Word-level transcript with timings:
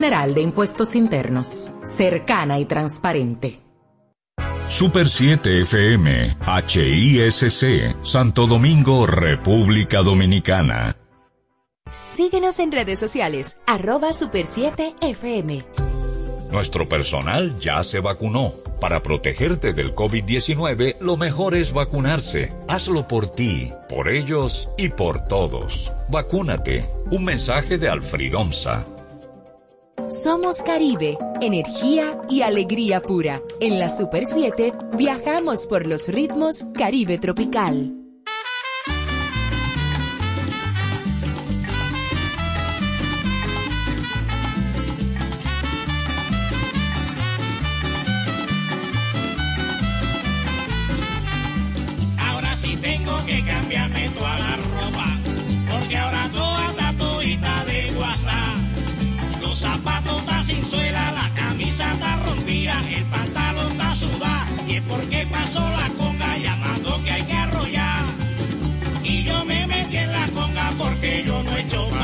General 0.00 0.32
de 0.32 0.42
Impuestos 0.42 0.94
Internos, 0.94 1.68
cercana 1.96 2.60
y 2.60 2.66
transparente. 2.66 3.58
Super 4.68 5.08
7 5.08 5.62
FM, 5.62 6.36
HISC, 6.68 7.96
Santo 8.04 8.46
Domingo, 8.46 9.08
República 9.08 10.02
Dominicana. 10.02 10.94
Síguenos 11.90 12.60
en 12.60 12.70
redes 12.70 13.00
sociales, 13.00 13.58
arroba 13.66 14.12
Super 14.12 14.46
7 14.46 14.94
FM. 15.00 15.64
Nuestro 16.52 16.88
personal 16.88 17.58
ya 17.58 17.82
se 17.82 17.98
vacunó. 17.98 18.52
Para 18.80 19.02
protegerte 19.02 19.72
del 19.72 19.96
COVID-19, 19.96 20.98
lo 21.00 21.16
mejor 21.16 21.56
es 21.56 21.72
vacunarse. 21.72 22.52
Hazlo 22.68 23.08
por 23.08 23.30
ti, 23.34 23.72
por 23.88 24.08
ellos 24.08 24.70
y 24.78 24.90
por 24.90 25.26
todos. 25.26 25.90
Vacúnate. 26.08 26.88
Un 27.10 27.24
mensaje 27.24 27.78
de 27.78 27.88
Alfridomsa. 27.88 28.86
Somos 30.06 30.62
Caribe, 30.62 31.18
energía 31.40 32.18
y 32.30 32.42
alegría 32.42 33.02
pura. 33.02 33.42
En 33.60 33.78
la 33.78 33.88
Super 33.88 34.24
7 34.24 34.72
viajamos 34.96 35.66
por 35.66 35.86
los 35.86 36.08
ritmos 36.08 36.64
Caribe 36.72 37.18
Tropical. 37.18 37.97
porque 64.98 65.26
pasó 65.30 65.60
la 65.60 65.88
conga 65.96 66.36
llamando 66.38 67.00
que 67.04 67.10
hay 67.10 67.22
que 67.22 67.32
arrollar. 67.32 68.04
Y 69.04 69.22
yo 69.22 69.44
me 69.44 69.66
metí 69.66 69.96
en 69.96 70.12
la 70.12 70.26
conga 70.28 70.72
porque 70.76 71.22
yo 71.24 71.42
no 71.42 71.56
he 71.56 71.60
hecho 71.60 71.97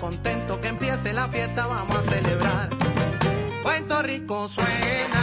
contento 0.00 0.60
que 0.60 0.68
empiece 0.68 1.12
la 1.12 1.28
fiesta, 1.28 1.66
vamos 1.66 1.96
a 1.96 2.02
celebrar. 2.02 2.68
Puerto 3.62 4.02
Rico 4.02 4.48
suena, 4.48 5.15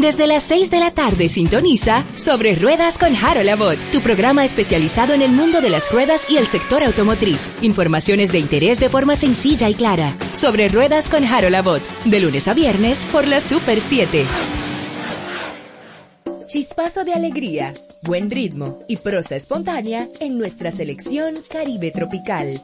Desde 0.00 0.26
las 0.26 0.44
6 0.44 0.70
de 0.70 0.80
la 0.80 0.92
tarde 0.92 1.28
sintoniza 1.28 2.06
Sobre 2.14 2.54
Ruedas 2.54 2.96
con 2.96 3.14
Harold 3.14 3.50
Abbott, 3.50 3.78
tu 3.92 4.00
programa 4.00 4.46
especializado 4.46 5.12
en 5.12 5.20
el 5.20 5.30
mundo 5.30 5.60
de 5.60 5.68
las 5.68 5.92
ruedas 5.92 6.30
y 6.30 6.38
el 6.38 6.46
sector 6.46 6.82
automotriz. 6.82 7.50
Informaciones 7.60 8.32
de 8.32 8.38
interés 8.38 8.80
de 8.80 8.88
forma 8.88 9.14
sencilla 9.14 9.68
y 9.68 9.74
clara. 9.74 10.16
Sobre 10.32 10.68
Ruedas 10.68 11.10
con 11.10 11.22
Harold 11.26 11.54
Abbott, 11.54 11.82
de 12.06 12.18
lunes 12.18 12.48
a 12.48 12.54
viernes 12.54 13.04
por 13.12 13.28
la 13.28 13.40
Super 13.40 13.78
7. 13.78 14.24
Chispazo 16.48 17.04
de 17.04 17.12
alegría, 17.12 17.74
buen 18.02 18.30
ritmo 18.30 18.78
y 18.88 18.96
prosa 18.96 19.36
espontánea 19.36 20.08
en 20.18 20.38
nuestra 20.38 20.70
selección 20.70 21.34
Caribe 21.50 21.90
Tropical. 21.90 22.58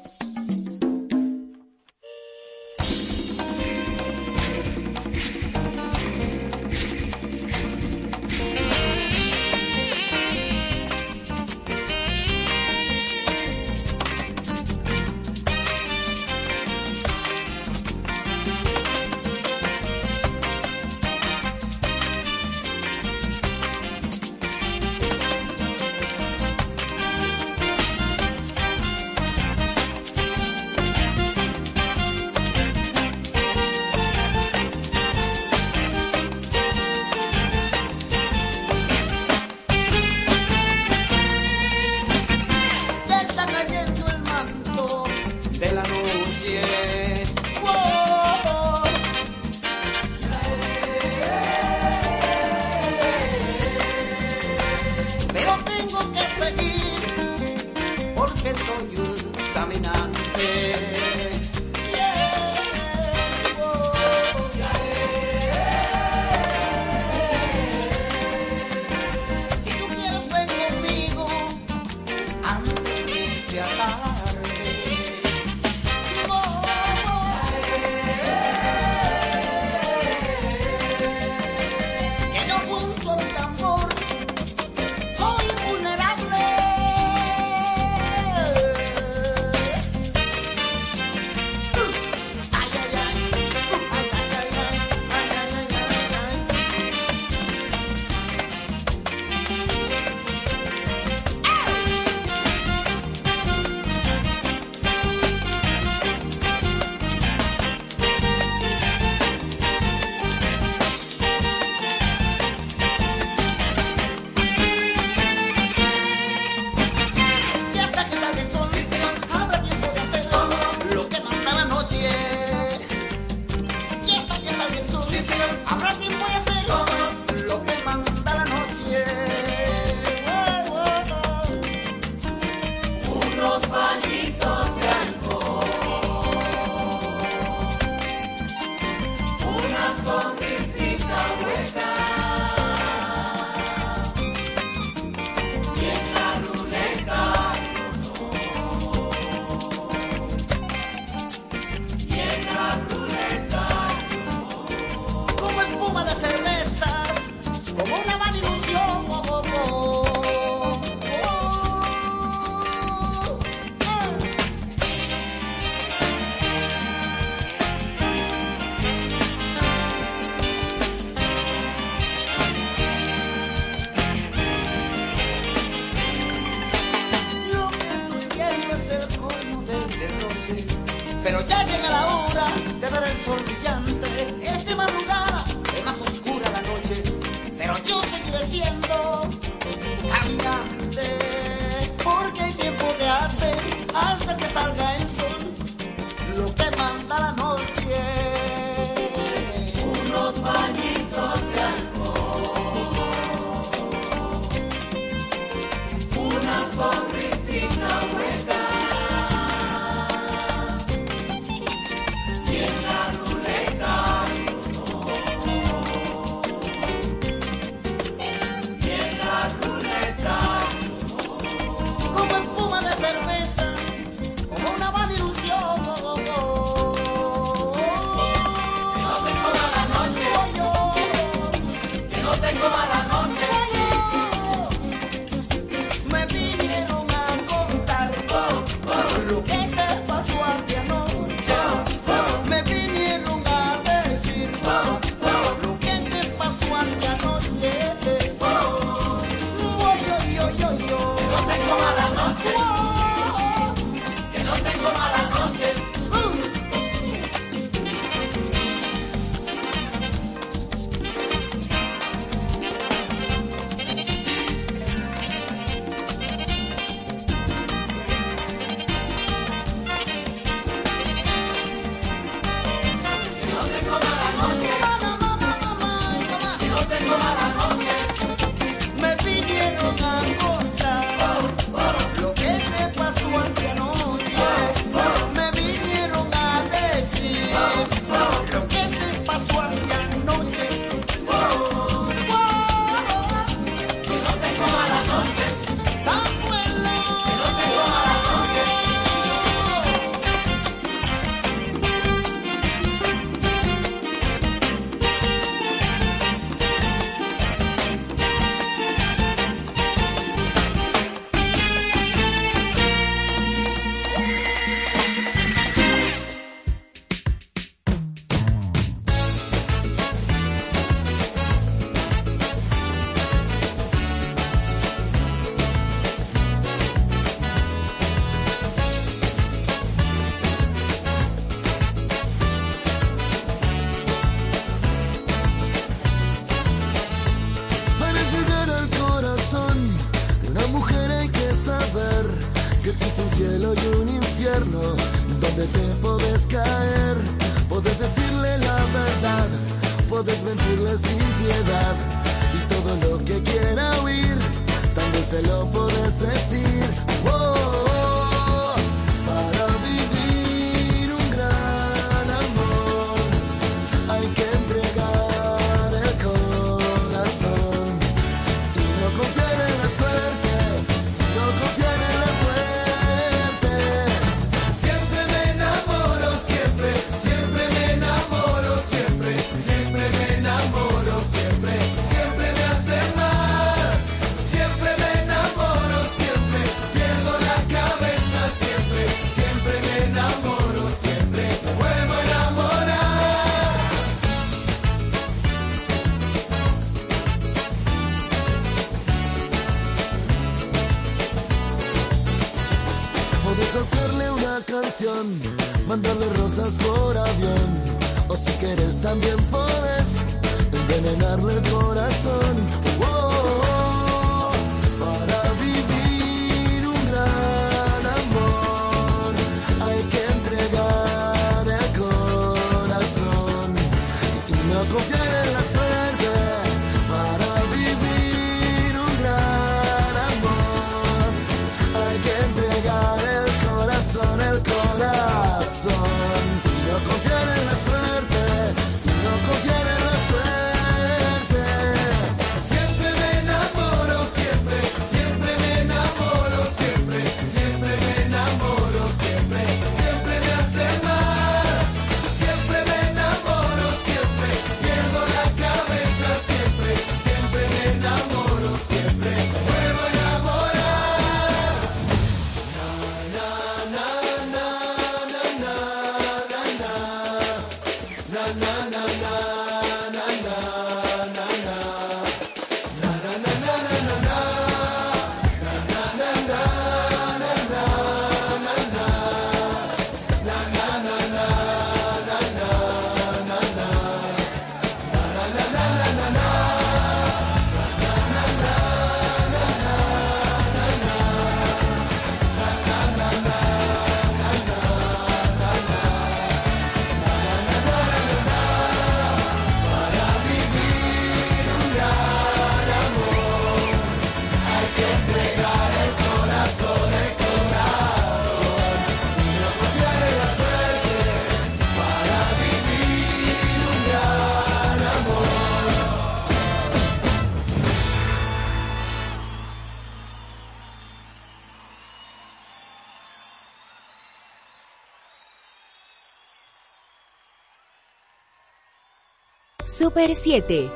Super 530.07 530.37
7. 530.37 530.89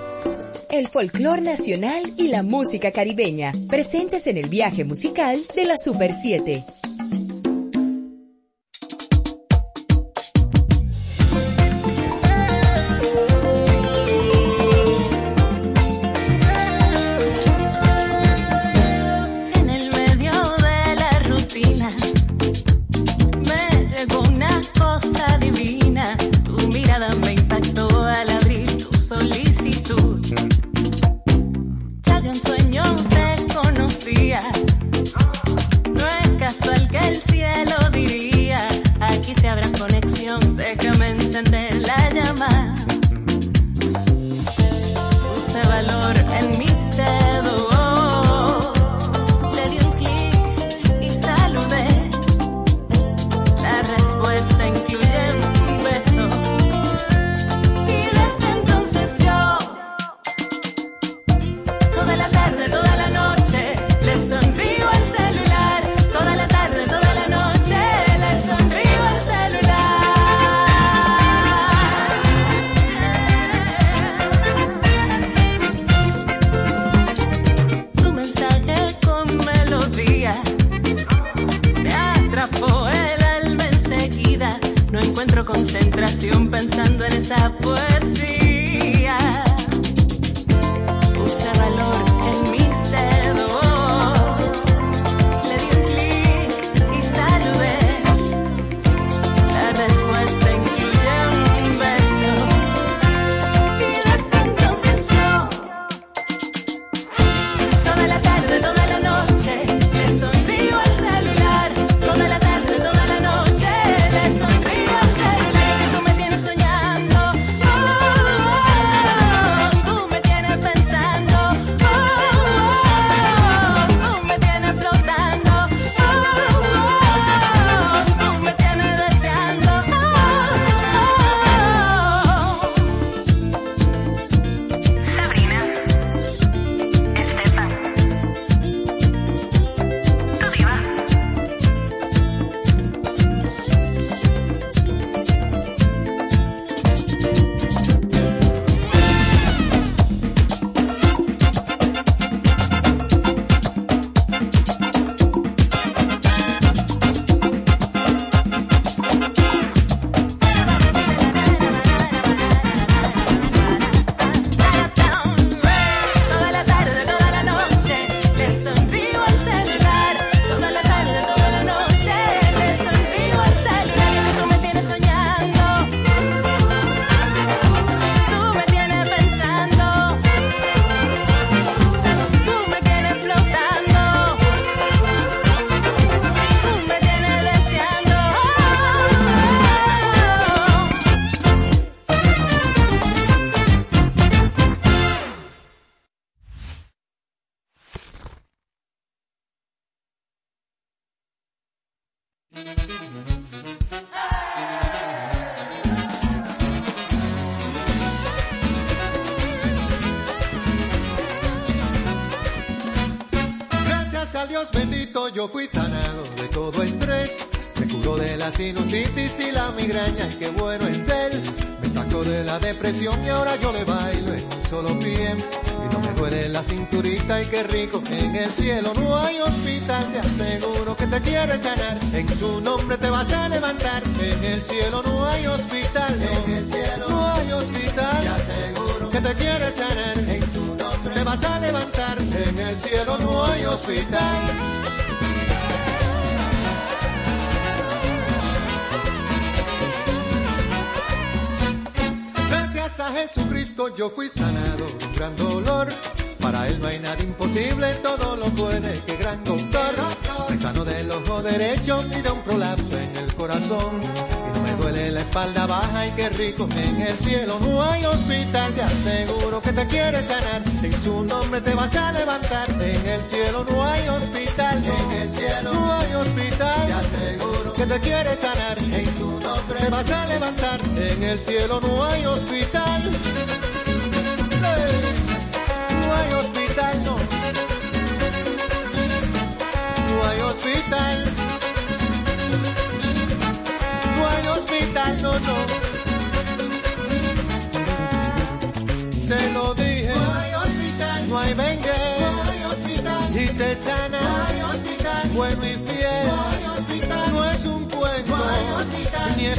El 0.71 0.87
folclor 0.87 1.43
nacional 1.43 2.05
y 2.17 2.29
la 2.29 2.45
música 2.45 2.93
caribeña, 2.93 3.51
presentes 3.69 4.29
en 4.29 4.37
el 4.37 4.49
viaje 4.49 4.85
musical 4.85 5.37
de 5.57 5.65
la 5.65 5.77
Super 5.77 6.13
7. 6.15 6.65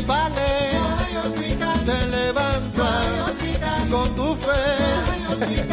Como 0.05 0.35
es 0.39 1.31
y 1.41 1.55
le 2.11 2.31
bailo 2.33 2.85
en 5.43 5.70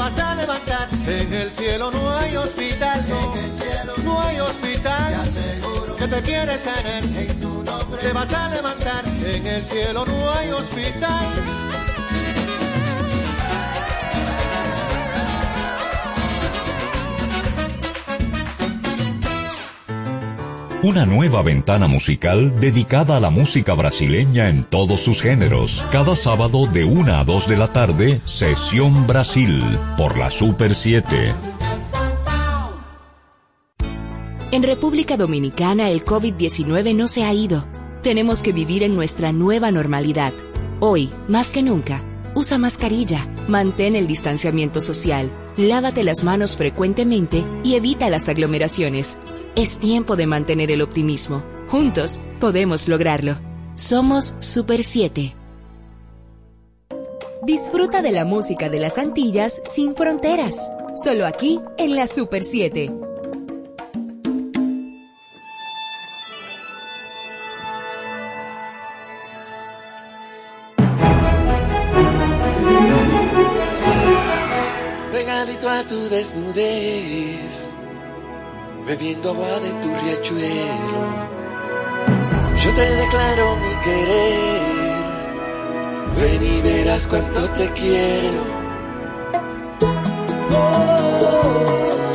vas 0.00 0.18
a 0.18 0.34
levantar. 0.34 0.88
En 1.06 1.32
el 1.32 1.50
cielo 1.50 1.90
no 1.90 2.16
hay 2.16 2.34
hospital, 2.34 3.04
no, 3.06 3.34
en 3.34 3.44
el 3.44 3.58
cielo 3.60 3.92
no 4.02 4.22
hay 4.22 4.40
hospital. 4.40 5.30
que 5.98 6.08
te 6.08 6.22
quieres 6.22 6.62
tener, 6.62 7.04
en 7.04 7.40
su 7.40 7.62
nombre 7.62 8.00
te 8.00 8.12
vas 8.14 8.32
a 8.32 8.48
levantar. 8.48 9.04
En 9.06 9.46
el 9.46 9.64
cielo 9.66 10.06
no 10.06 10.32
hay 10.32 10.50
hospital. 10.52 11.89
Una 20.82 21.04
nueva 21.04 21.42
ventana 21.42 21.86
musical 21.88 22.58
dedicada 22.58 23.16
a 23.16 23.20
la 23.20 23.28
música 23.28 23.74
brasileña 23.74 24.48
en 24.48 24.64
todos 24.64 25.02
sus 25.02 25.20
géneros. 25.20 25.84
Cada 25.92 26.16
sábado 26.16 26.64
de 26.64 26.84
1 26.84 27.16
a 27.16 27.22
2 27.22 27.48
de 27.48 27.56
la 27.58 27.70
tarde, 27.70 28.22
Sesión 28.24 29.06
Brasil, 29.06 29.62
por 29.98 30.16
la 30.16 30.30
Super 30.30 30.74
7. 30.74 31.34
En 34.52 34.62
República 34.62 35.18
Dominicana 35.18 35.90
el 35.90 36.02
COVID-19 36.02 36.96
no 36.96 37.08
se 37.08 37.24
ha 37.24 37.34
ido. 37.34 37.66
Tenemos 38.02 38.42
que 38.42 38.54
vivir 38.54 38.82
en 38.82 38.94
nuestra 38.94 39.32
nueva 39.32 39.70
normalidad. 39.70 40.32
Hoy, 40.80 41.10
más 41.28 41.50
que 41.50 41.62
nunca, 41.62 42.02
usa 42.34 42.56
mascarilla, 42.56 43.30
mantén 43.48 43.96
el 43.96 44.06
distanciamiento 44.06 44.80
social, 44.80 45.30
lávate 45.58 46.04
las 46.04 46.24
manos 46.24 46.56
frecuentemente 46.56 47.44
y 47.64 47.74
evita 47.74 48.08
las 48.08 48.30
aglomeraciones. 48.30 49.18
Es 49.56 49.78
tiempo 49.78 50.16
de 50.16 50.26
mantener 50.26 50.70
el 50.70 50.80
optimismo. 50.80 51.42
Juntos 51.68 52.20
podemos 52.38 52.86
lograrlo. 52.88 53.38
Somos 53.74 54.36
Super 54.38 54.84
7. 54.84 55.36
Disfruta 57.42 58.00
de 58.00 58.12
la 58.12 58.24
música 58.24 58.68
de 58.68 58.78
las 58.78 58.96
Antillas 58.96 59.60
sin 59.64 59.96
fronteras. 59.96 60.72
Solo 61.02 61.26
aquí 61.26 61.60
en 61.78 61.96
la 61.96 62.06
Super 62.06 62.44
7. 62.44 62.92
Pegadito 75.12 75.68
a 75.68 75.82
tu 75.84 75.98
desnudez 76.08 77.79
bebiendo 78.90 79.30
agua 79.30 79.60
de 79.60 79.70
tu 79.82 79.88
riachuelo. 80.02 81.02
Yo 82.56 82.70
te 82.72 82.86
declaro 83.02 83.56
mi 83.62 83.74
querer, 83.84 85.02
ven 86.18 86.42
y 86.42 86.60
verás 86.60 87.06
cuánto 87.06 87.48
te 87.50 87.70
quiero. 87.70 88.42
Yo 90.50 92.09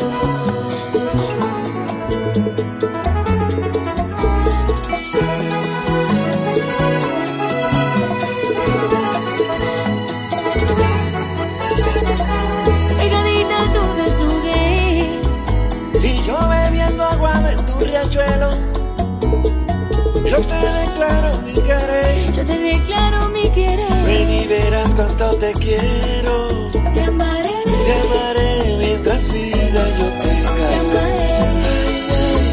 Declaro 22.86 23.30
mi 23.30 23.50
querer. 23.50 24.04
Ven 24.06 24.30
y 24.30 24.46
verás 24.46 24.94
cuánto 24.94 25.36
te 25.38 25.54
quiero. 25.54 26.70
Te 26.94 27.02
amaré. 27.02 27.50
Te 27.66 27.94
amaré 28.06 28.78
mientras 28.78 29.34
vida 29.34 29.88
yo 29.98 30.06
tenga. 30.22 30.68
Te 30.70 30.76
amaré. 30.76 31.26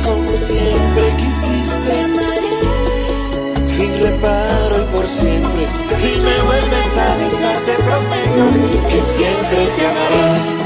como 0.07 0.31
siempre 0.31 1.17
quisiste. 1.19 1.91
Te 1.91 2.01
amaré. 2.01 3.69
Sin 3.69 4.01
reparo 4.01 4.83
y 4.83 4.95
por 4.95 5.07
siempre. 5.07 5.67
Si 5.97 6.07
me 6.07 6.43
vuelves 6.49 6.97
a 6.97 7.17
besar 7.17 7.59
te 7.67 7.75
prometo 7.75 8.89
que 8.89 9.03
siempre 9.03 9.67
te 9.77 9.87
amaré. 9.87 10.62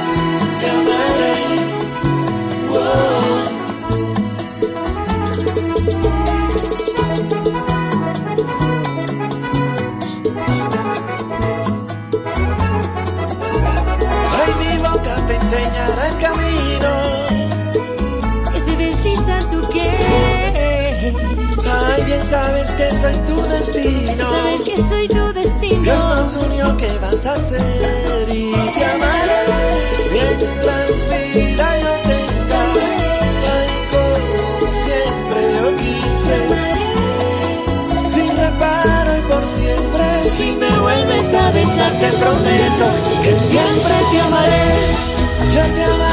Soy 23.06 23.18
tu 23.26 23.36
destino. 23.42 24.24
Sabes 24.30 24.62
que 24.62 24.76
soy 24.76 25.08
tu 25.08 25.32
destino. 25.32 25.82
Dios 25.82 26.04
nos 26.04 26.44
unió, 26.44 26.76
¿qué 26.76 26.98
vas 26.98 27.26
a 27.26 27.32
hacer? 27.34 28.28
Y 28.28 28.52
te 28.74 28.84
amaré 28.84 29.42
mientras 30.12 30.90
vida 31.10 31.78
yo 31.82 31.92
tenga. 32.08 32.62
Ay, 33.54 33.70
como 33.92 34.72
siempre 34.84 35.40
yo 35.56 35.66
quise. 35.82 36.36
Sin 38.12 38.28
reparo 38.36 39.10
y 39.16 39.20
por 39.30 39.44
siempre. 39.46 40.04
Si 40.36 40.46
me 40.52 40.78
vuelves 40.80 41.34
a 41.34 41.50
besar, 41.52 41.92
te 42.00 42.10
prometo 42.16 42.86
que 43.22 43.34
siempre 43.34 43.94
te 44.10 44.20
amaré. 44.20 44.68
Yo 45.54 45.62
te 45.74 45.84
amaré, 45.84 46.05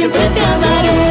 siempre 0.00 0.30
te 0.34 0.40
amaré. 0.40 1.09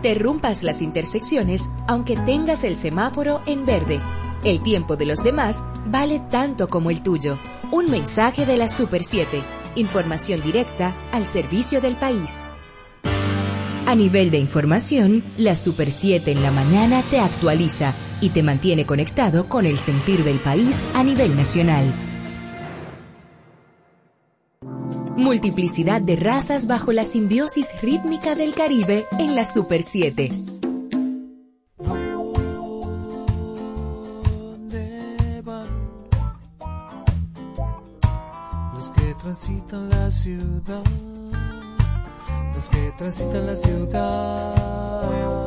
interrumpas 0.00 0.62
las 0.62 0.80
intersecciones 0.80 1.68
aunque 1.86 2.16
tengas 2.16 2.64
el 2.64 2.78
semáforo 2.78 3.42
en 3.44 3.66
verde. 3.66 4.00
El 4.44 4.62
tiempo 4.62 4.96
de 4.96 5.04
los 5.04 5.22
demás 5.22 5.64
vale 5.84 6.22
tanto 6.30 6.68
como 6.68 6.90
el 6.90 7.02
tuyo. 7.02 7.38
Un 7.70 7.90
mensaje 7.90 8.46
de 8.46 8.56
la 8.56 8.66
Super 8.66 9.04
7. 9.04 9.42
Información 9.74 10.40
directa 10.42 10.94
al 11.12 11.26
servicio 11.26 11.82
del 11.82 11.96
país. 11.96 12.46
A 13.86 13.94
nivel 13.94 14.30
de 14.30 14.38
información, 14.38 15.22
la 15.36 15.54
Super 15.54 15.92
7 15.92 16.32
en 16.32 16.42
la 16.42 16.50
mañana 16.50 17.02
te 17.10 17.20
actualiza 17.20 17.92
y 18.22 18.30
te 18.30 18.42
mantiene 18.42 18.86
conectado 18.86 19.50
con 19.50 19.66
el 19.66 19.78
sentir 19.78 20.24
del 20.24 20.38
país 20.38 20.88
a 20.94 21.04
nivel 21.04 21.36
nacional. 21.36 22.09
Multiplicidad 25.20 26.00
de 26.00 26.16
razas 26.16 26.66
bajo 26.66 26.92
la 26.92 27.04
simbiosis 27.04 27.82
rítmica 27.82 28.34
del 28.34 28.54
Caribe 28.54 29.04
en 29.18 29.34
la 29.34 29.44
Super 29.44 29.82
7. 29.82 30.30
¿Dónde 34.56 35.42
van 35.44 35.66
los 38.74 38.90
que 38.92 39.14
transitan 39.20 39.90
la 39.90 40.10
ciudad? 40.10 40.82
Los 42.54 42.70
que 42.70 42.92
transitan 42.96 43.46
la 43.46 43.56
ciudad 43.56 45.39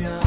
Yeah. 0.00 0.23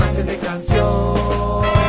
Frase 0.00 0.22
de 0.24 0.38
canción. 0.38 1.79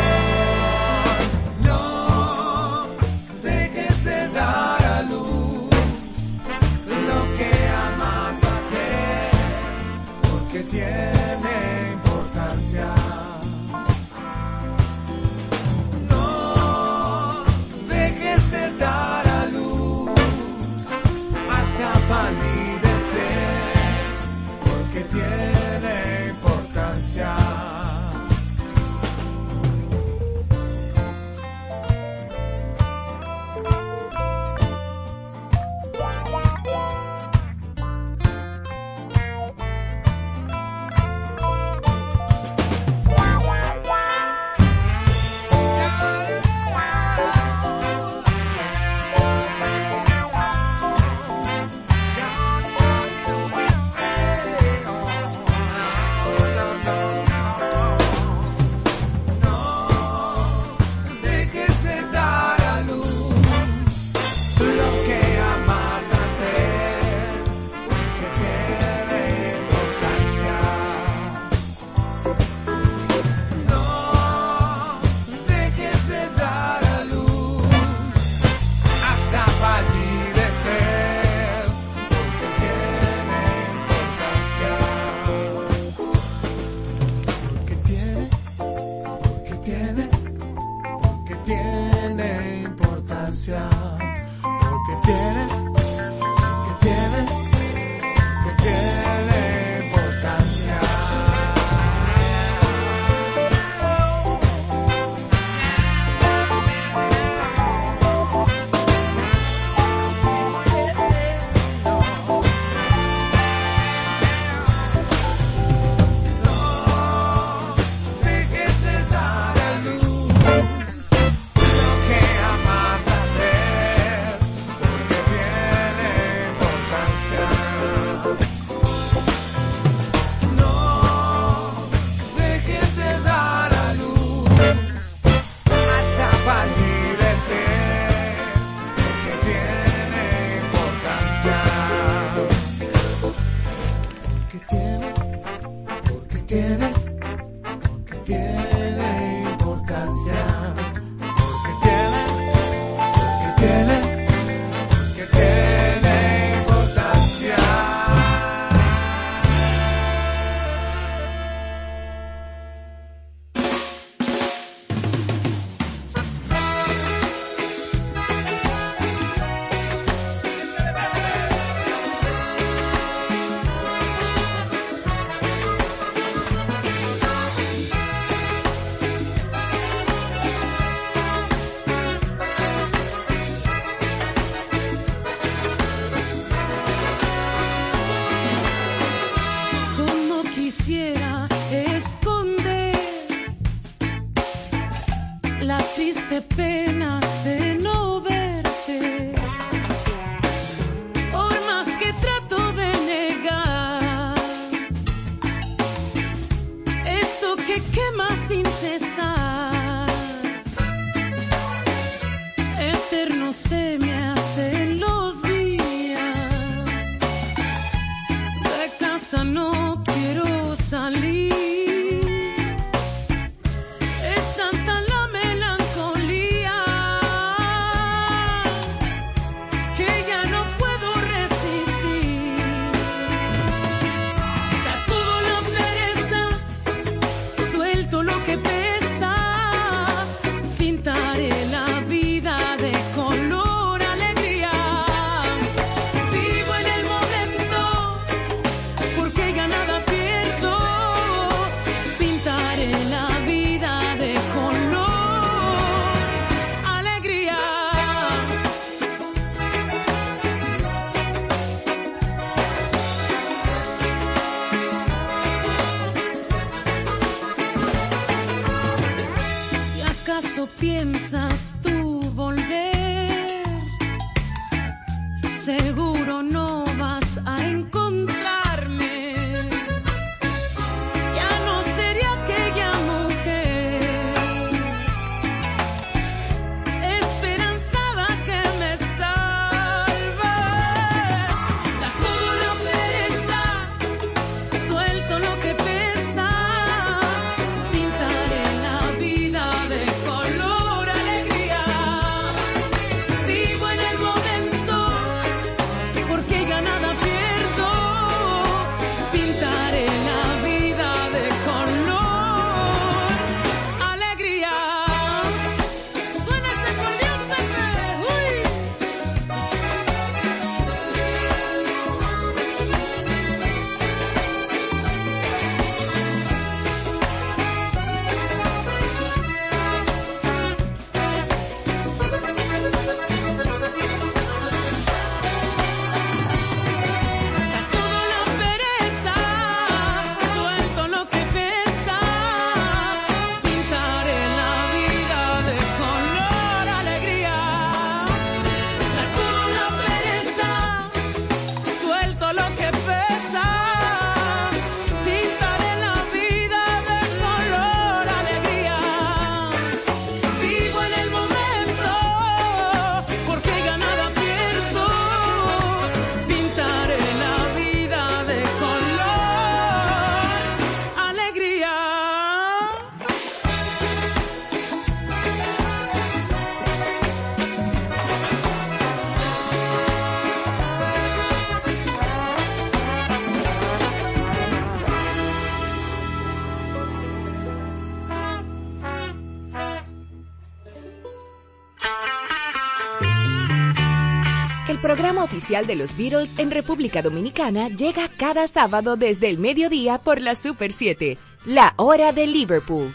De 395.71 395.95
los 395.95 396.17
Beatles 396.17 396.59
en 396.59 396.69
República 396.69 397.21
Dominicana 397.21 397.87
llega 397.87 398.27
cada 398.27 398.67
sábado 398.67 399.15
desde 399.15 399.49
el 399.49 399.57
mediodía 399.57 400.17
por 400.17 400.41
la 400.41 400.53
Super 400.53 400.91
7, 400.91 401.37
la 401.65 401.93
hora 401.95 402.33
de 402.33 402.45
Liverpool. 402.45 403.13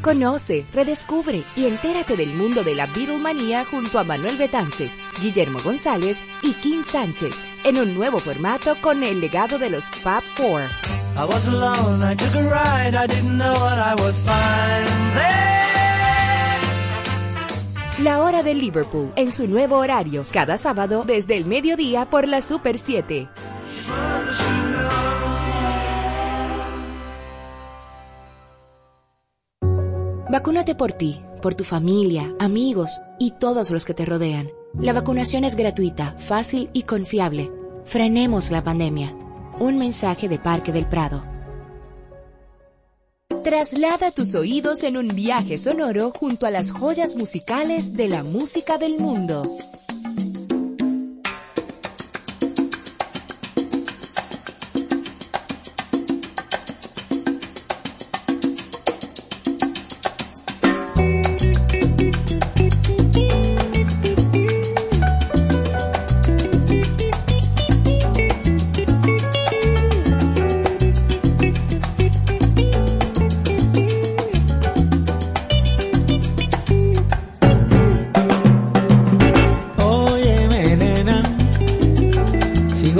Conoce, 0.00 0.64
redescubre 0.72 1.44
y 1.56 1.66
entérate 1.66 2.16
del 2.16 2.32
mundo 2.32 2.64
de 2.64 2.74
la 2.74 2.86
Beatlemanía 2.86 3.66
junto 3.66 3.98
a 3.98 4.04
Manuel 4.04 4.38
Betances, 4.38 4.92
Guillermo 5.20 5.58
González 5.62 6.16
y 6.42 6.54
Kim 6.54 6.84
Sánchez 6.84 7.34
en 7.64 7.76
un 7.76 7.94
nuevo 7.94 8.18
formato 8.18 8.76
con 8.80 9.02
el 9.04 9.20
legado 9.20 9.58
de 9.58 9.68
los 9.68 9.84
Fab 9.84 10.22
Four. 10.22 10.62
I 11.16 11.24
was 11.26 11.46
alone, 11.46 12.02
I 12.02 12.16
took 12.16 12.34
a 12.34 12.42
ride, 12.42 12.94
I 12.94 13.06
didn't 13.06 13.36
know 13.36 13.52
what 13.52 13.78
I 13.78 13.94
would 13.94 14.16
find. 14.16 15.73
La 18.02 18.24
hora 18.24 18.42
de 18.42 18.54
Liverpool 18.54 19.12
en 19.14 19.30
su 19.30 19.46
nuevo 19.46 19.76
horario, 19.76 20.26
cada 20.32 20.58
sábado 20.58 21.04
desde 21.06 21.36
el 21.36 21.44
mediodía 21.44 22.10
por 22.10 22.26
la 22.26 22.40
Super 22.42 22.76
7. 22.76 23.28
Vacúnate 30.28 30.74
por 30.74 30.90
ti, 30.90 31.20
por 31.40 31.54
tu 31.54 31.62
familia, 31.62 32.34
amigos 32.40 33.00
y 33.20 33.30
todos 33.38 33.70
los 33.70 33.84
que 33.84 33.94
te 33.94 34.04
rodean. 34.04 34.50
La 34.76 34.92
vacunación 34.92 35.44
es 35.44 35.54
gratuita, 35.54 36.16
fácil 36.18 36.70
y 36.72 36.82
confiable. 36.82 37.52
Frenemos 37.84 38.50
la 38.50 38.64
pandemia. 38.64 39.14
Un 39.60 39.78
mensaje 39.78 40.28
de 40.28 40.40
Parque 40.40 40.72
del 40.72 40.86
Prado. 40.86 41.33
Traslada 43.44 44.10
tus 44.10 44.34
oídos 44.36 44.84
en 44.84 44.96
un 44.96 45.08
viaje 45.08 45.58
sonoro 45.58 46.12
junto 46.12 46.46
a 46.46 46.50
las 46.50 46.70
joyas 46.72 47.14
musicales 47.14 47.92
de 47.92 48.08
la 48.08 48.22
música 48.24 48.78
del 48.78 48.96
mundo. 48.96 49.58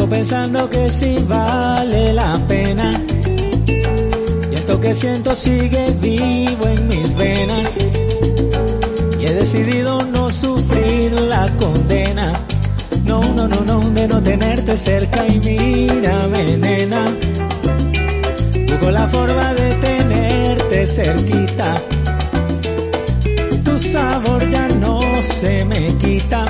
Pensando 0.06 0.68
que 0.68 0.90
sí 0.90 1.16
vale 1.28 2.12
la 2.12 2.38
pena. 2.48 2.92
Y 4.50 4.54
esto 4.54 4.80
que 4.80 4.94
siento 4.94 5.34
sigue 5.34 5.94
vivo 6.00 6.66
en 6.66 6.88
mis 6.88 7.14
venas. 7.14 7.76
Y 9.18 9.26
he 9.26 9.32
decidido 9.32 10.04
no 10.06 10.30
sufrir 10.30 11.12
la 11.20 11.48
condena. 11.58 12.32
No, 13.04 13.22
no, 13.22 13.48
no, 13.48 13.60
no, 13.60 13.80
de 13.90 14.08
no 14.08 14.22
tenerte 14.22 14.76
cerca 14.76 15.26
y 15.26 15.38
mírame, 15.38 16.56
nena. 16.56 17.04
Busco 18.68 18.90
la 18.90 19.08
forma 19.08 19.54
de 19.54 19.74
tenerte 19.74 20.86
cerquita. 20.86 21.74
Tu 23.64 23.78
sabor 23.78 24.50
ya 24.50 24.68
no 24.80 25.00
se 25.22 25.64
me 25.64 25.94
quita. 25.98 26.46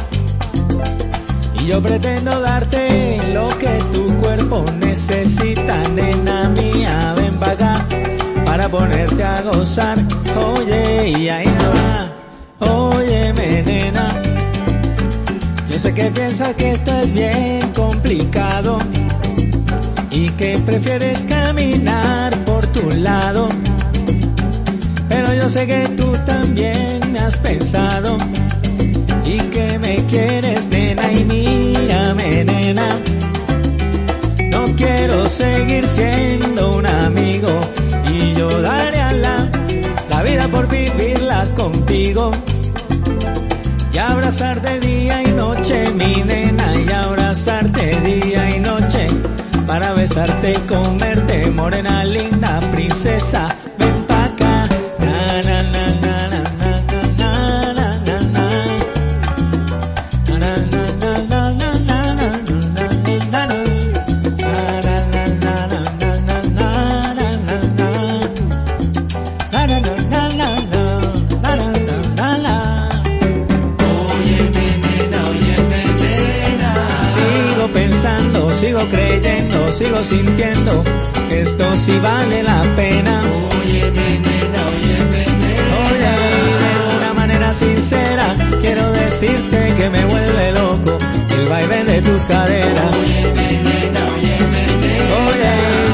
Yo 1.66 1.82
pretendo 1.82 2.40
darte 2.40 3.20
lo 3.32 3.48
que 3.48 3.78
tu 3.92 4.14
cuerpo 4.16 4.64
necesita, 4.78 5.82
nena 5.88 6.48
mía, 6.50 7.14
ven 7.16 7.34
para 7.38 7.84
para 8.44 8.68
ponerte 8.68 9.24
a 9.24 9.42
gozar. 9.42 9.98
Oye, 10.36 11.08
y 11.18 11.28
ahí 11.28 11.44
va, 11.46 12.12
óyeme, 12.60 13.62
nena. 13.64 14.06
Yo 15.68 15.78
sé 15.78 15.92
que 15.92 16.10
piensas 16.12 16.54
que 16.54 16.70
esto 16.70 16.92
es 17.00 17.12
bien 17.12 17.72
complicado 17.74 18.78
y 20.10 20.28
que 20.28 20.56
prefieres 20.58 21.18
caminar 21.22 22.32
por 22.44 22.64
tu 22.68 22.88
lado. 22.92 23.48
Pero 25.08 25.34
yo 25.34 25.50
sé 25.50 25.66
que 25.66 25.88
tú 25.96 26.12
también 26.24 27.00
me 27.12 27.18
has 27.18 27.38
pensado 27.38 28.16
y 29.24 29.38
que 29.38 29.78
me 29.80 29.96
quieres, 30.06 30.68
nena, 30.68 31.12
y 31.12 31.24
mírame, 31.24 31.43
No 32.74 34.64
quiero 34.76 35.28
seguir 35.28 35.86
siendo 35.86 36.76
un 36.76 36.84
amigo 36.84 37.60
y 38.12 38.34
yo 38.34 38.48
daré 38.60 39.00
a 39.00 39.12
la, 39.12 39.48
la 40.10 40.22
vida 40.24 40.48
por 40.48 40.68
vivirla 40.68 41.46
contigo. 41.54 42.32
Y 43.92 43.98
abrazarte 43.98 44.80
día 44.80 45.22
y 45.22 45.30
noche, 45.30 45.88
mi 45.92 46.14
nena, 46.24 46.72
y 46.74 46.90
abrazarte 46.90 48.00
día 48.00 48.56
y 48.56 48.58
noche. 48.58 49.06
Para 49.68 49.92
besarte 49.92 50.50
y 50.50 50.58
comerte, 50.66 51.48
morena 51.52 52.02
linda, 52.02 52.58
princesa, 52.72 53.54
sí 81.85 81.99
vale 81.99 82.43
la 82.43 82.62
pena. 82.76 83.20
Oye, 83.61 83.91
de 83.91 84.16
una 86.97 87.12
manera 87.12 87.53
sincera, 87.53 88.35
quiero 88.62 88.91
decirte 88.93 89.74
que 89.76 89.91
me 89.91 90.05
vuelve 90.07 90.53
loco 90.53 90.97
el 91.30 91.47
baile 91.47 91.85
de 91.85 92.01
tus 92.01 92.24
caderas. 92.24 92.97
Oye, 92.97 93.20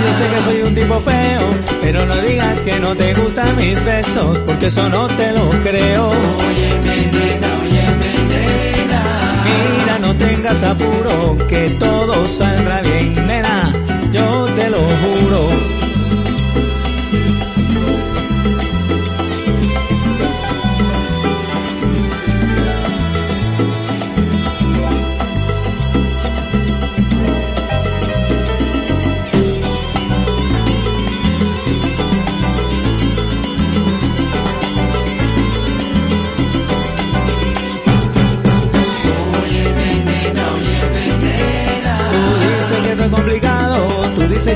yo 0.03 0.11
sé 0.18 0.24
que 0.32 0.43
soy 0.45 0.62
un 0.62 0.74
tipo 0.76 1.01
feo, 1.01 1.41
pero 1.80 2.07
no 2.07 2.16
digas 2.22 2.59
que 2.61 2.78
no 2.78 2.95
te 2.95 3.12
gustan 3.14 3.57
mis 3.57 3.82
besos, 3.84 4.38
porque 4.47 4.66
eso 4.66 4.88
no 4.88 5.09
te 5.09 5.32
lo 5.32 5.51
creo. 5.61 6.12
Mira, 9.45 9.99
no 9.99 10.14
tengas 10.16 10.62
apuro, 10.62 11.36
que 11.49 11.68
todo 11.80 12.26
saldrá 12.28 12.80
bien, 12.82 13.12
nena, 13.26 13.72
yo 14.20 14.44
te 14.54 14.70
lo 14.70 14.80
juro. 15.02 15.89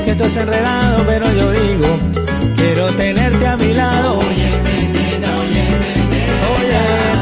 Que 0.01 0.11
esto 0.11 0.25
es 0.25 0.35
enredado, 0.35 1.03
pero 1.05 1.31
yo 1.31 1.51
digo, 1.51 1.97
quiero 2.57 2.93
tenerte 2.95 3.47
a 3.47 3.55
mi 3.55 3.73
lado. 3.73 4.19
Oye, 4.19 4.49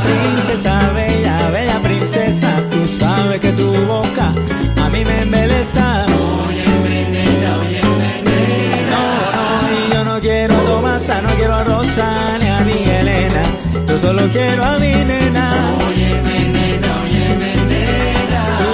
princesa 0.04 0.80
bella, 0.96 1.50
bella 1.52 1.80
princesa, 1.82 2.52
tú 2.72 2.88
sabes 2.88 3.40
que 3.42 3.52
tu 3.52 3.72
boca 3.86 4.32
a 4.82 4.90
mí 4.90 5.06
me 5.06 5.22
embeleza. 5.22 6.08
No, 6.08 6.16
no, 8.90 9.72
y 9.72 9.94
yo 9.94 10.04
no 10.04 10.20
quiero 10.20 10.56
a 10.56 10.62
Tomasa, 10.62 11.22
no 11.22 11.30
quiero 11.36 11.54
a 11.54 11.64
Rosa 11.64 12.38
ni 12.40 12.48
a 12.48 12.60
mi 12.62 12.84
Elena, 12.84 13.44
yo 13.88 13.98
solo 14.00 14.28
quiero 14.32 14.64
a 14.64 14.80
mi 14.80 14.94
nena. 14.94 15.50
Tú 18.58 18.66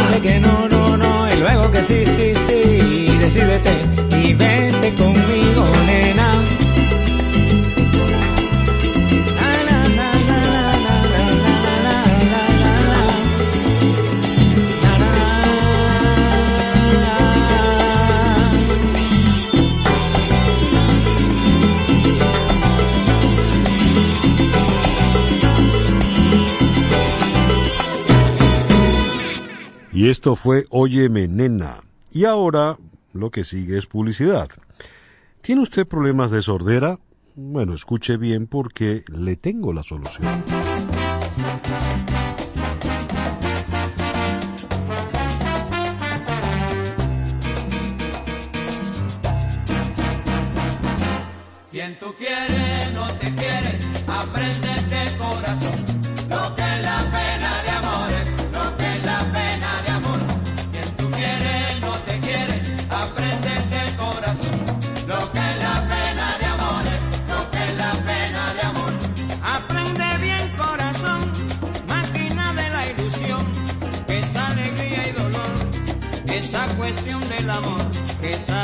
dices 0.00 0.20
que 0.22 0.40
no, 0.40 0.68
no, 0.68 0.96
no, 0.96 1.32
y 1.32 1.36
luego 1.36 1.70
que 1.70 1.82
sí, 1.84 2.04
sí, 2.16 2.33
Y 30.04 30.10
esto 30.10 30.36
fue 30.36 30.66
Óyeme 30.68 31.28
Nena. 31.28 31.80
Y 32.12 32.26
ahora 32.26 32.76
lo 33.14 33.30
que 33.30 33.42
sigue 33.42 33.78
es 33.78 33.86
publicidad. 33.86 34.50
¿Tiene 35.44 35.60
usted 35.60 35.86
problemas 35.86 36.30
de 36.30 36.40
sordera? 36.40 36.98
Bueno, 37.34 37.74
escuche 37.74 38.16
bien 38.16 38.46
porque 38.46 39.04
le 39.14 39.36
tengo 39.36 39.74
la 39.74 39.82
solución. 39.82 40.42
Quien 51.70 51.98
tú 51.98 52.14
quieres, 52.16 52.94
no 52.94 53.06
te 53.18 53.34
quiere, 53.34 53.78
aprende 54.06 54.68
de 54.68 55.18
corazón. 55.18 56.03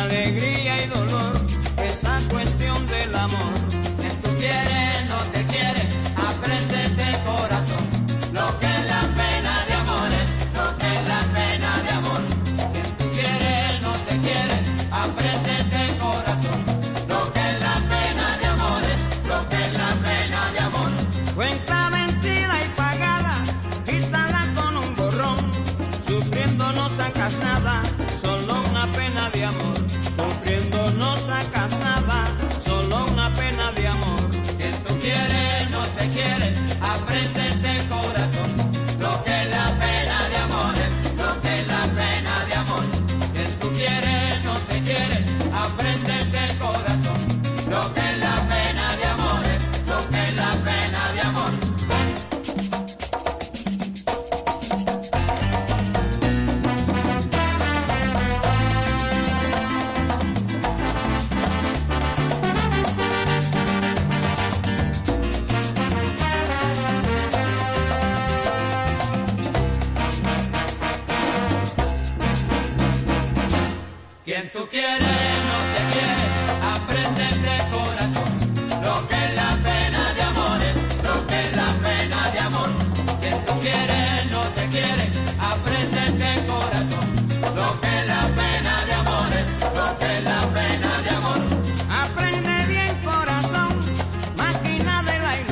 alegría 0.02 0.84
y 0.84 0.88
dolor, 0.88 1.40
esa 1.78 2.20
cuestión 2.28 2.86
del 2.86 3.14
amor. 3.14 3.59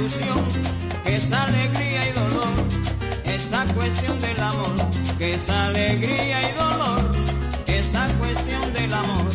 canción 0.08 0.48
que 1.04 1.16
es 1.16 1.32
alegría 1.32 2.08
y 2.08 2.12
dolor, 2.12 2.54
esa 3.24 3.64
cuestión 3.74 4.20
del 4.20 4.40
amor, 4.40 4.90
que 5.18 5.34
es 5.34 5.50
alegría 5.50 6.50
y 6.50 6.52
dolor, 6.54 7.12
esa 7.66 8.08
cuestión 8.18 8.72
del 8.72 8.92
amor. 8.94 9.27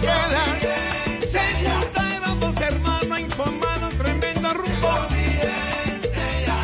Se 0.00 1.40
juntaron 1.64 2.40
dos 2.40 2.60
hermanos 2.60 3.20
y 3.20 3.30
formaron 3.30 3.98
tremendo 3.98 4.54
rumbo. 4.54 4.90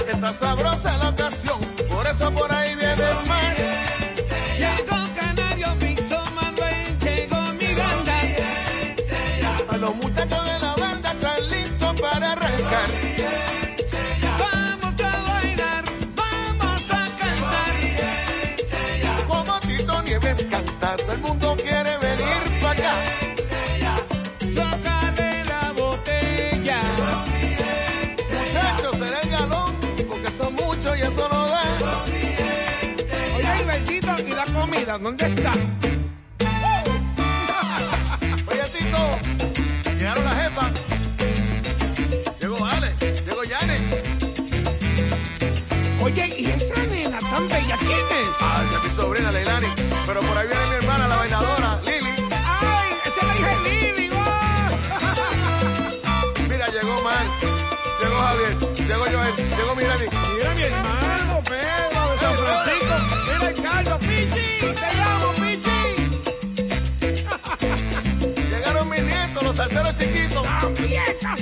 Está 0.08 0.32
sabrosa 0.32 0.96
la 0.98 1.08
ocasión, 1.10 1.60
por 1.90 2.06
eso 2.06 2.32
por 2.32 2.52
ahí 2.52 2.74
viene 2.76 2.92
el 2.92 3.28
mar. 3.28 3.63
comida, 34.74 34.98
¿dónde 34.98 35.26
está? 35.26 35.52
Oye, 38.50 38.62
Tito, 38.72 39.18
llegaron 39.96 40.24
las 40.24 40.42
jefas. 40.42 40.72
Llegó 42.40 42.66
Ale, 42.66 42.92
llegó 43.00 43.44
Yane. 43.44 43.78
Oye, 46.02 46.34
¿y 46.38 46.46
esa 46.46 46.82
nena 46.90 47.18
tan 47.20 47.48
bella 47.48 47.76
quién 47.78 47.90
es? 47.92 48.28
Ah, 48.40 48.62
esa 48.66 48.76
es 48.78 48.84
mi 48.84 48.90
sobrina, 48.90 49.32
Leilani. 49.32 49.68
Pero 50.06 50.20
por 50.20 50.36
ahí 50.36 50.46
viene 50.46 50.66
mi 50.68 50.74
hermana, 50.76 51.08
la 51.08 51.16
bailadora, 51.16 51.80
Lili. 51.84 52.10
¡Ay, 52.30 52.92
esa 53.06 53.20
es 53.20 53.26
la 53.26 53.34
hija 53.36 53.48
de 53.48 53.60
Lili! 53.70 54.10
¡Oh! 54.12 54.20
Mira, 56.48 56.66
llegó 56.68 57.00
Mar, 57.02 57.24
llegó 58.02 58.16
Javier, 58.16 58.58
llegó 58.86 59.04
Joel, 59.04 59.34
llegó 59.56 59.74
Mirani. 59.74 60.06
Mira 60.36 60.54
mi 60.54 60.62
hermano, 60.62 61.42
Pedro 61.44 62.10
de 62.10 62.18
San 62.18 62.34
Francisco. 62.34 62.94
Mira 63.26 63.48
el 63.48 63.62
Carlos, 63.62 63.98
Pichi. 64.00 64.43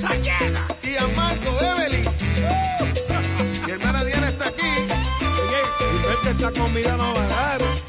Y 0.02 0.96
a 0.96 1.06
Marco 1.14 1.56
Evelyn. 1.60 2.04
Mi 3.66 3.70
hermana 3.70 4.04
Diana 4.04 4.28
está 4.30 4.48
aquí. 4.48 4.66
Y 4.66 6.06
ves 6.08 6.34
esta 6.34 6.50
comida 6.50 6.96
no 6.96 7.14
va 7.14 7.22
a 7.22 7.28
dar. 7.28 7.81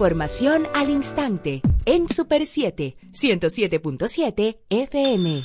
Información 0.00 0.66
al 0.72 0.88
instante 0.88 1.60
en 1.84 2.08
Super 2.08 2.46
7, 2.46 2.96
107.7 3.12 4.56
FM. 4.70 5.44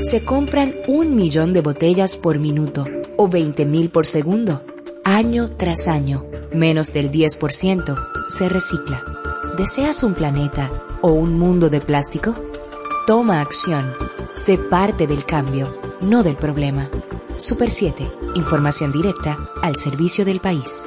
Se 0.00 0.24
compran 0.24 0.74
un 0.88 1.14
millón 1.14 1.52
de 1.52 1.60
botellas 1.60 2.16
por 2.16 2.38
minuto 2.38 2.86
o 3.18 3.28
20 3.28 3.66
mil 3.66 3.90
por 3.90 4.06
segundo. 4.06 4.64
Año 5.04 5.50
tras 5.58 5.88
año, 5.88 6.24
menos 6.54 6.94
del 6.94 7.10
10% 7.10 8.28
se 8.28 8.48
recicla. 8.48 9.04
¿Deseas 9.58 10.04
un 10.04 10.14
planeta 10.14 10.72
o 11.02 11.12
un 11.12 11.38
mundo 11.38 11.68
de 11.68 11.82
plástico? 11.82 12.34
Toma 13.06 13.42
acción. 13.42 13.92
Sé 14.32 14.56
parte 14.56 15.06
del 15.06 15.26
cambio, 15.26 15.78
no 16.00 16.22
del 16.22 16.38
problema. 16.38 16.88
Super 17.36 17.70
7. 17.70 18.10
Información 18.36 18.90
directa 18.90 19.50
al 19.60 19.76
servicio 19.76 20.24
del 20.24 20.40
país. 20.40 20.86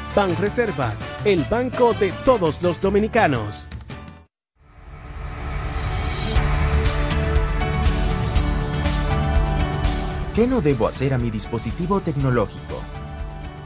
Banreservas, 0.13 1.05
el 1.23 1.45
banco 1.45 1.93
de 1.93 2.11
todos 2.25 2.61
los 2.61 2.81
dominicanos. 2.81 3.65
¿Qué 10.35 10.47
no 10.47 10.59
debo 10.59 10.87
hacer 10.87 11.13
a 11.13 11.17
mi 11.17 11.29
dispositivo 11.31 12.01
tecnológico? 12.01 12.81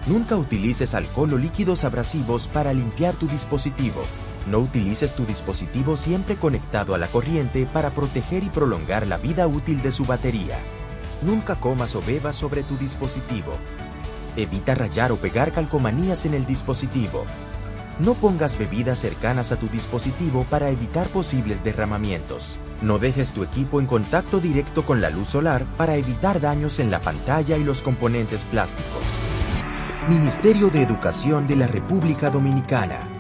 Nunca 0.06 0.36
utilices 0.36 0.94
alcohol 0.94 1.34
o 1.34 1.38
líquidos 1.40 1.84
abrasivos 1.84 2.48
para 2.48 2.74
limpiar 2.74 3.16
tu 3.16 3.28
dispositivo. 3.28 4.04
No 4.46 4.60
utilices 4.60 5.16
tu 5.16 5.26
dispositivo 5.26 5.98
siempre 5.98 6.36
conectado 6.36 6.94
a 6.94 7.00
la 7.00 7.08
corriente 7.08 7.66
para 7.66 7.90
proteger 7.90 8.44
y 8.44 8.50
prolongar 8.50 9.08
la 9.08 9.18
vida 9.18 9.48
útil 9.48 9.82
de 9.82 9.92
su 9.92 10.06
batería. 10.06 10.60
Nunca 11.24 11.56
comas 11.56 11.96
o 11.96 12.04
bebas 12.04 12.36
sobre 12.36 12.62
tu 12.62 12.78
dispositivo. 12.78 13.58
Evita 14.38 14.76
rayar 14.76 15.12
o 15.12 15.18
pegar 15.18 15.52
calcomanías 15.52 16.26
en 16.26 16.34
el 16.34 16.46
dispositivo. 16.46 17.26
No 18.00 18.14
pongas 18.14 18.58
bebidas 18.58 19.00
cercanas 19.00 19.54
a 19.54 19.56
tu 19.56 19.68
dispositivo 19.68 20.46
para 20.50 20.70
evitar 20.70 21.08
posibles 21.08 21.64
derramamientos. 21.64 22.58
No 22.82 23.00
dejes 23.00 23.32
tu 23.32 23.44
equipo 23.44 23.80
en 23.80 23.86
contacto 23.86 24.42
directo 24.42 24.86
con 24.86 25.00
la 25.00 25.10
luz 25.10 25.30
solar 25.30 25.64
para 25.78 25.96
evitar 25.96 26.42
daños 26.42 26.80
en 26.80 26.92
la 26.92 27.00
pantalla 27.00 27.56
y 27.56 27.64
los 27.64 27.82
componentes 27.82 28.44
plásticos. 28.44 29.04
Ministerio 30.10 30.70
de 30.70 30.82
Educación 30.82 31.48
de 31.48 31.56
la 31.56 31.68
República 31.68 32.30
Dominicana. 32.30 33.15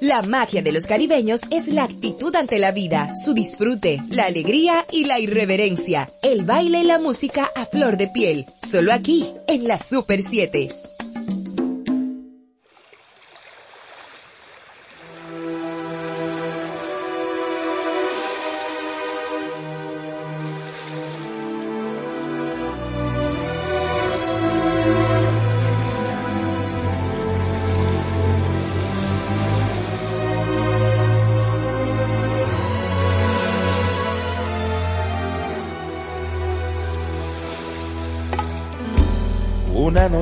La 0.00 0.22
magia 0.22 0.62
de 0.62 0.72
los 0.72 0.86
caribeños 0.86 1.42
es 1.50 1.68
la 1.68 1.84
actitud 1.84 2.34
ante 2.34 2.58
la 2.58 2.72
vida, 2.72 3.12
su 3.14 3.34
disfrute, 3.34 4.02
la 4.08 4.24
alegría 4.24 4.86
y 4.90 5.04
la 5.04 5.18
irreverencia, 5.18 6.08
el 6.22 6.42
baile 6.42 6.80
y 6.80 6.84
la 6.84 6.98
música 6.98 7.46
a 7.54 7.66
flor 7.66 7.98
de 7.98 8.08
piel, 8.08 8.46
solo 8.62 8.94
aquí, 8.94 9.26
en 9.46 9.68
la 9.68 9.78
Super 9.78 10.22
7. 10.22 10.89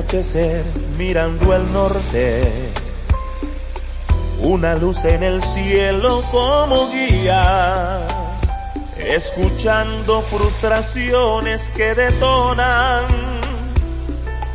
Anochecer 0.09 0.65
mirando 0.97 1.55
el 1.55 1.71
norte, 1.71 2.51
una 4.41 4.75
luz 4.75 5.05
en 5.05 5.21
el 5.21 5.43
cielo 5.43 6.23
como 6.31 6.89
guía, 6.89 8.07
escuchando 8.97 10.23
frustraciones 10.23 11.69
que 11.75 11.93
detonan 11.93 13.05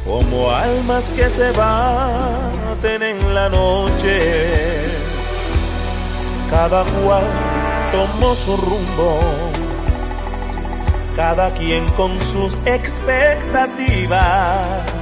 como 0.05 0.51
almas 0.51 1.11
que 1.11 1.31
se 1.31 1.53
baten 1.53 3.03
en 3.03 3.35
la 3.35 3.49
noche. 3.49 4.87
Cada 6.51 6.83
cual 6.85 7.29
tomó 7.93 8.35
su 8.35 8.57
rumbo 8.57 9.21
cada 11.17 11.51
quien 11.53 11.89
con 11.91 12.19
sus 12.19 12.61
expectativas. 12.67 14.94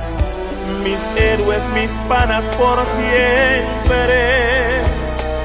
Mis 0.84 1.00
héroes, 1.16 1.62
mis 1.74 1.90
panas 2.08 2.44
por 2.58 2.84
siempre. 2.86 4.82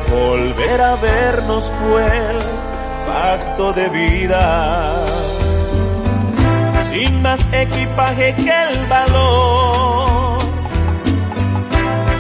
Volver 0.10 0.82
a 0.82 0.96
vernos 0.96 1.72
fue 1.80 2.06
el 2.06 2.38
pacto 3.06 3.74
de 3.74 3.90
vida. 3.90 4.96
Sin 6.90 7.22
más 7.22 7.46
equipaje 7.52 8.36
que 8.36 8.64
el 8.64 8.88
valor, 8.88 10.40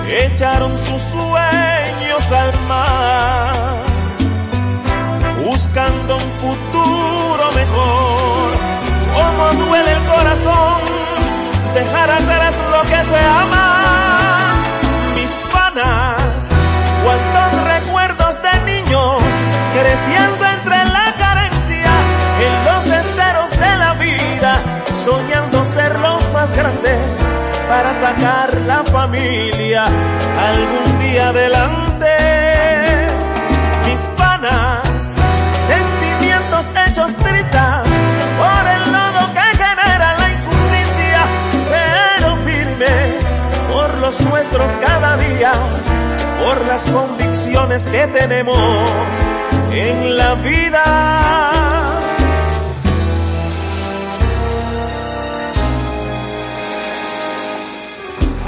echaron 0.07 0.77
sus 0.77 1.01
sueños 1.01 2.31
al 2.31 2.59
mar, 2.67 3.53
buscando 5.43 6.15
un 6.15 6.31
futuro 6.39 7.51
mejor 7.55 8.37
cómo 9.17 9.65
duele 9.65 9.91
el 9.91 10.05
corazón 10.05 10.81
dejar 11.73 12.09
atrás 12.11 12.46
se 13.09 13.19
ama. 13.43 14.53
Mis 15.15 15.31
panas, 15.53 16.15
cuántos 17.03 17.49
recuerdos 17.73 18.33
de 18.41 18.53
niños 18.71 19.21
creciendo 19.73 20.45
entre 20.45 20.77
la 20.85 21.13
carencia 21.17 21.91
en 22.45 22.53
los 22.67 22.83
esteros 23.01 23.51
de 23.51 23.77
la 23.77 23.93
vida, 23.93 24.51
soñando 25.05 25.65
ser 25.65 25.99
los 25.99 26.31
más 26.31 26.55
grandes 26.55 27.01
para 27.67 27.93
sacar 27.93 28.49
la 28.65 28.83
familia 28.83 29.85
algún 29.85 30.99
día 30.99 31.29
adelante. 31.29 31.96
las 46.77 46.91
convicciones 46.91 47.87
que 47.87 48.05
tenemos 48.07 48.57
en 49.71 50.15
la 50.15 50.35
vida. 50.35 50.83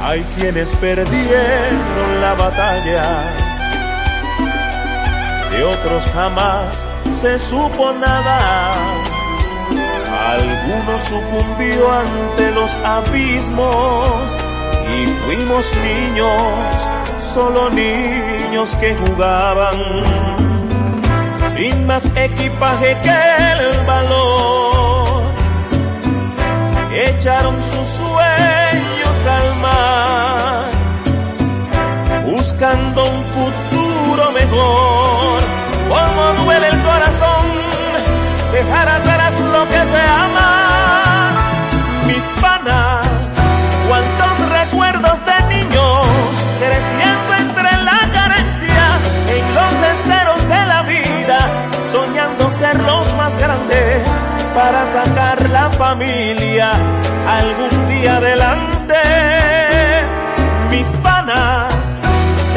Hay 0.04 0.22
quienes 0.38 0.70
perdieron 0.76 2.22
la 2.22 2.36
batalla, 2.36 3.06
de 5.52 5.64
otros 5.64 6.06
jamás 6.14 6.88
se 7.20 7.40
supo 7.40 7.94
nada. 7.94 8.74
Algunos 10.34 11.02
sucumbió 11.02 11.92
ante 11.92 12.52
los 12.52 12.72
abismos 12.84 14.38
y 14.98 15.06
fuimos 15.26 15.66
niños 15.78 17.09
solo 17.34 17.70
niños 17.70 18.76
que 18.82 18.96
jugaban, 18.96 19.78
sin 21.56 21.86
más 21.86 22.06
equipaje 22.16 22.98
que 23.02 23.20
el 23.54 23.86
valor. 23.86 25.24
Echaron 26.92 27.62
sus 27.62 27.88
sueños 27.88 29.18
al 29.38 29.56
mar, 29.66 30.66
buscando 32.26 33.06
un 33.06 33.24
futuro 33.36 34.32
mejor. 34.32 35.40
Como 35.90 36.44
duele 36.44 36.68
el 36.68 36.80
corazón, 36.82 37.46
dejar 38.52 38.90
atrás 38.90 39.40
lo 39.40 39.66
que 39.68 39.82
se 39.92 40.02
ama. 40.26 40.59
para 54.60 54.86
sacar 54.86 55.50
la 55.52 55.72
familia 55.72 56.70
algún 57.40 57.88
día 57.88 58.18
adelante. 58.18 59.02
Mis 60.70 60.88
panas, 61.02 61.74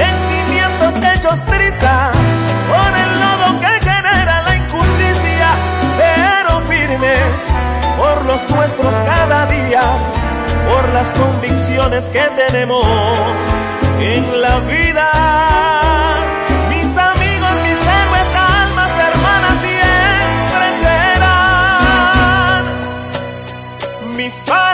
sentimientos 0.01 0.93
hechos 1.11 1.39
trizas 1.47 2.17
por 2.73 2.91
el 3.03 3.11
lodo 3.23 3.49
que 3.63 3.73
genera 3.89 4.43
la 4.43 4.57
injusticia, 4.57 5.49
pero 6.03 6.53
firmes 6.73 7.39
por 8.01 8.25
los 8.27 8.51
nuestros 8.51 8.95
cada 9.11 9.47
día, 9.47 9.85
por 10.69 10.85
las 10.97 11.09
convicciones 11.11 12.05
que 12.07 12.25
tenemos 12.43 12.85
en 14.01 14.43
la 14.43 14.59
vida. 14.73 15.32
this 24.33 24.47
time. 24.47 24.72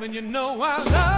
when 0.00 0.14
you 0.14 0.22
know 0.22 0.62
I 0.62 0.82
love 0.82 1.09